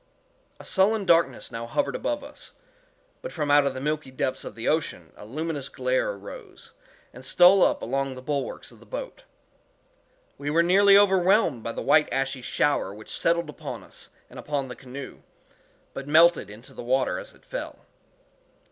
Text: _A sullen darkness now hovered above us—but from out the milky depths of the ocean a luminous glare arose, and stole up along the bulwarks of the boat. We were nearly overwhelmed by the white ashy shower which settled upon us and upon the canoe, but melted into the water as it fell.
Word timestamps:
_A 0.59 0.65
sullen 0.65 1.05
darkness 1.05 1.51
now 1.51 1.67
hovered 1.67 1.95
above 1.95 2.23
us—but 2.23 3.31
from 3.31 3.51
out 3.51 3.71
the 3.71 3.79
milky 3.79 4.09
depths 4.09 4.43
of 4.43 4.55
the 4.55 4.67
ocean 4.67 5.13
a 5.15 5.27
luminous 5.27 5.69
glare 5.69 6.13
arose, 6.13 6.73
and 7.13 7.23
stole 7.23 7.61
up 7.61 7.83
along 7.83 8.15
the 8.15 8.21
bulwarks 8.23 8.71
of 8.71 8.79
the 8.79 8.85
boat. 8.87 9.25
We 10.39 10.49
were 10.49 10.63
nearly 10.63 10.97
overwhelmed 10.97 11.61
by 11.61 11.73
the 11.73 11.83
white 11.83 12.11
ashy 12.11 12.41
shower 12.41 12.91
which 12.91 13.15
settled 13.15 13.47
upon 13.47 13.83
us 13.83 14.09
and 14.27 14.39
upon 14.39 14.69
the 14.69 14.75
canoe, 14.75 15.19
but 15.93 16.07
melted 16.07 16.49
into 16.49 16.73
the 16.73 16.81
water 16.81 17.19
as 17.19 17.35
it 17.35 17.45
fell. 17.45 17.85